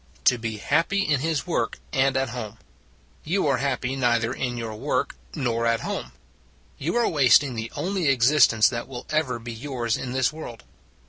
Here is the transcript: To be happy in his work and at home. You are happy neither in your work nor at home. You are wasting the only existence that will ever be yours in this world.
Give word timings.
To 0.25 0.39
be 0.39 0.57
happy 0.57 1.01
in 1.03 1.19
his 1.19 1.45
work 1.45 1.77
and 1.93 2.17
at 2.17 2.29
home. 2.29 2.57
You 3.23 3.45
are 3.45 3.57
happy 3.57 3.95
neither 3.95 4.33
in 4.33 4.57
your 4.57 4.73
work 4.75 5.13
nor 5.35 5.67
at 5.67 5.81
home. 5.81 6.11
You 6.79 6.95
are 6.95 7.07
wasting 7.07 7.53
the 7.53 7.71
only 7.75 8.09
existence 8.09 8.67
that 8.69 8.87
will 8.87 9.05
ever 9.11 9.37
be 9.37 9.53
yours 9.53 9.97
in 9.97 10.11
this 10.13 10.33
world. 10.33 10.63